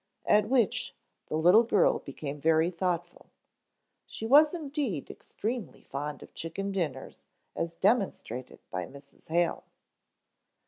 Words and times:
At 0.25 0.49
which 0.49 0.95
the 1.27 1.37
little 1.37 1.61
girl 1.61 1.99
became 1.99 2.41
very 2.41 2.71
thoughtful. 2.71 3.27
She 4.07 4.25
was 4.25 4.51
indeed 4.51 5.11
extremely 5.11 5.83
fond 5.83 6.23
of 6.23 6.33
chicken 6.33 6.71
dinners 6.71 7.23
as 7.55 7.75
demonstrated 7.75 8.57
by 8.71 8.87
Mrs. 8.87 9.27
Hale. 9.27 9.63